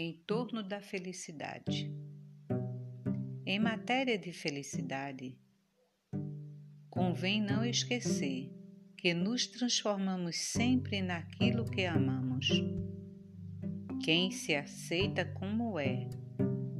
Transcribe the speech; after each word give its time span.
em 0.00 0.14
torno 0.26 0.62
da 0.62 0.80
felicidade. 0.80 1.92
Em 3.44 3.58
matéria 3.58 4.16
de 4.16 4.32
felicidade, 4.32 5.38
convém 6.88 7.42
não 7.42 7.62
esquecer 7.62 8.50
que 8.96 9.12
nos 9.12 9.46
transformamos 9.46 10.36
sempre 10.36 11.02
naquilo 11.02 11.66
que 11.66 11.84
amamos. 11.84 12.48
Quem 14.02 14.30
se 14.30 14.54
aceita 14.54 15.26
como 15.26 15.78
é, 15.78 16.08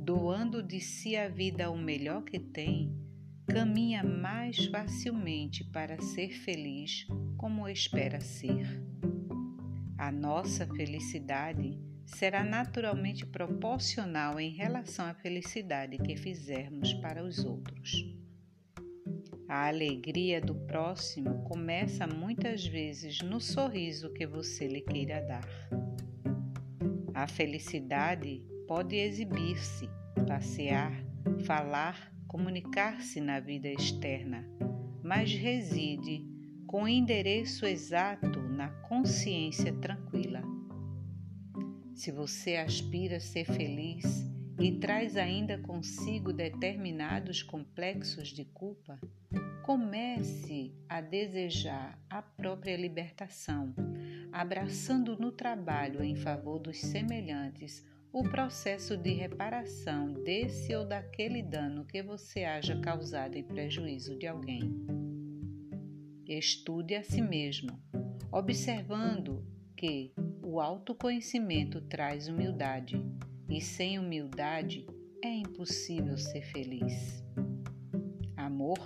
doando 0.03 0.63
de 0.63 0.81
si 0.81 1.15
a 1.15 1.29
vida 1.29 1.71
o 1.71 1.77
melhor 1.77 2.25
que 2.25 2.39
tem, 2.39 2.91
caminha 3.47 4.03
mais 4.03 4.65
facilmente 4.65 5.63
para 5.63 6.01
ser 6.01 6.31
feliz 6.31 7.07
como 7.37 7.69
espera 7.69 8.19
ser. 8.19 8.83
A 9.99 10.11
nossa 10.11 10.67
felicidade 10.67 11.90
será 12.11 12.45
naturalmente 12.45 13.25
proporcional 13.25 14.39
em 14.39 14.51
relação 14.51 15.07
à 15.07 15.15
felicidade 15.15 15.97
que 15.99 16.17
fizermos 16.17 16.93
para 16.95 17.25
os 17.25 17.45
outros. 17.45 18.05
A 19.49 19.69
alegria 19.69 20.41
do 20.41 20.55
próximo 20.55 21.43
começa 21.45 22.07
muitas 22.07 22.65
vezes 22.65 23.21
no 23.21 23.41
sorriso 23.41 24.13
que 24.13 24.27
você 24.27 24.69
lhe 24.69 24.81
queira 24.81 25.21
dar. 25.23 25.49
A 27.15 27.27
felicidade 27.27 28.45
pode 28.69 28.97
exibir-se, 28.97 29.89
passear, 30.27 30.93
falar, 31.45 32.13
comunicar-se 32.29 33.21
na 33.21 33.41
vida 33.41 33.69
externa, 33.69 34.49
mas 35.03 35.33
reside 35.33 36.25
com 36.67 36.87
endereço 36.87 37.67
exato 37.67 38.41
na 38.41 38.69
consciência 38.69 39.73
tranquila. 39.73 40.60
Se 42.01 42.11
você 42.11 42.57
aspira 42.57 43.19
a 43.19 43.21
ser 43.21 43.45
feliz 43.45 44.27
e 44.59 44.73
traz 44.73 45.19
ainda 45.19 45.59
consigo 45.59 46.33
determinados 46.33 47.43
complexos 47.43 48.29
de 48.29 48.43
culpa, 48.43 48.99
comece 49.63 50.75
a 50.89 51.03
desejar 51.03 52.03
a 52.09 52.23
própria 52.23 52.75
libertação, 52.75 53.75
abraçando 54.33 55.15
no 55.19 55.31
trabalho 55.31 56.03
em 56.03 56.17
favor 56.17 56.59
dos 56.59 56.79
semelhantes 56.79 57.87
o 58.11 58.23
processo 58.23 58.97
de 58.97 59.13
reparação 59.13 60.15
desse 60.25 60.75
ou 60.75 60.87
daquele 60.87 61.43
dano 61.43 61.85
que 61.85 62.03
você 62.03 62.45
haja 62.45 62.81
causado 62.81 63.37
em 63.37 63.45
prejuízo 63.45 64.19
de 64.19 64.27
alguém. 64.27 64.63
Estude 66.27 66.95
a 66.95 67.03
si 67.03 67.21
mesmo, 67.21 67.79
observando 68.33 69.45
que 69.77 70.15
o 70.51 70.59
autoconhecimento 70.59 71.81
traz 71.83 72.27
humildade 72.27 73.01
e 73.49 73.61
sem 73.61 74.01
humildade 74.01 74.85
é 75.23 75.29
impossível 75.33 76.19
ser 76.19 76.43
feliz. 76.43 77.25
Amor 78.37 78.81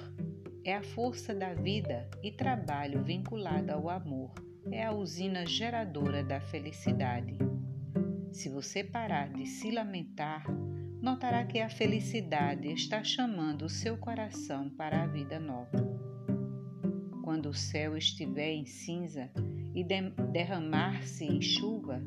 é 0.63 0.75
a 0.75 0.83
força 0.83 1.35
da 1.35 1.55
vida 1.55 2.07
e 2.23 2.31
trabalho 2.31 3.03
vinculado 3.03 3.73
ao 3.73 3.89
amor 3.89 4.35
é 4.71 4.85
a 4.85 4.93
usina 4.93 5.47
geradora 5.47 6.23
da 6.23 6.39
felicidade. 6.39 7.39
Se 8.31 8.51
você 8.51 8.85
parar 8.85 9.33
de 9.33 9.47
se 9.47 9.71
lamentar, 9.71 10.45
notará 11.01 11.47
que 11.47 11.61
a 11.61 11.71
felicidade 11.71 12.69
está 12.69 13.03
chamando 13.03 13.63
o 13.63 13.71
seu 13.71 13.97
coração 13.97 14.69
para 14.69 15.03
a 15.03 15.07
vida 15.07 15.41
nova. 15.41 15.79
Quando 17.23 17.49
o 17.49 17.55
céu 17.55 17.97
estiver 17.97 18.53
em 18.53 18.67
cinza, 18.67 19.31
e 19.75 19.83
de 19.83 20.11
derramar-se 20.31 21.25
em 21.25 21.43
chuva, 21.43 22.01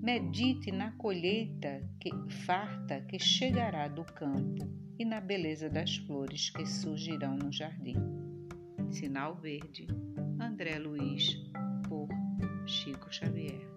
medite 0.00 0.72
na 0.72 0.90
colheita 0.92 1.88
que, 2.00 2.10
farta 2.44 3.00
que 3.02 3.18
chegará 3.18 3.86
do 3.86 4.04
campo 4.04 4.68
e 4.98 5.04
na 5.04 5.20
beleza 5.20 5.70
das 5.70 5.96
flores 5.98 6.50
que 6.50 6.66
surgirão 6.66 7.36
no 7.36 7.52
jardim. 7.52 7.96
Sinal 8.90 9.36
Verde, 9.36 9.86
André 10.40 10.78
Luiz, 10.78 11.36
por 11.88 12.08
Chico 12.66 13.12
Xavier. 13.12 13.71